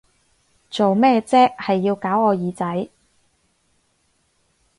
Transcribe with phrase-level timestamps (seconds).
[0.71, 2.89] 做咩啫，係要搞我耳仔！